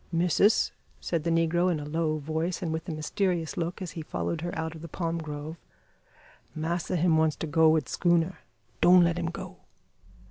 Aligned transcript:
"Missis," 0.11 0.71
said 0.99 1.23
the 1.23 1.29
negro, 1.29 1.71
in 1.71 1.79
a 1.79 1.85
low 1.85 2.17
voice, 2.17 2.63
and 2.63 2.73
with 2.73 2.89
a 2.89 2.91
mysterious 2.91 3.55
look, 3.55 3.83
as 3.83 3.91
he 3.91 4.01
followed 4.01 4.41
her 4.41 4.49
out 4.57 4.73
of 4.73 4.81
the 4.81 4.87
palm 4.87 5.19
grove, 5.19 5.57
"massa 6.55 6.95
him 6.95 7.17
wants 7.17 7.35
to 7.35 7.45
go 7.45 7.69
wid 7.69 7.87
schooner. 7.87 8.39
Don' 8.81 9.03
let 9.03 9.19
him 9.19 9.27
go." 9.29 9.57